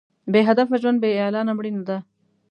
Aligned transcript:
بې 0.31 0.41
هدفه 0.47 0.75
ژوند 0.81 0.99
بې 1.03 1.09
اعلانه 1.21 1.51
مړینه 1.57 1.83
ده. 1.89 1.97